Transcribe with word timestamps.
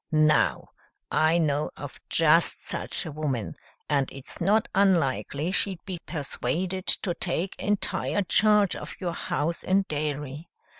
Now, 0.11 0.69
I 1.11 1.37
know 1.37 1.69
of 1.77 2.01
just 2.09 2.65
such 2.65 3.05
a 3.05 3.11
woman, 3.11 3.53
and 3.87 4.09
it's 4.11 4.41
not 4.41 4.67
unlikely 4.73 5.51
she'd 5.51 5.85
be 5.85 5.99
persuaded 6.07 6.87
to 7.03 7.13
take 7.13 7.55
entire 7.59 8.23
charge 8.23 8.75
of 8.75 8.95
your 8.99 9.13
house 9.13 9.63
and 9.63 9.87
dairy. 9.87 10.49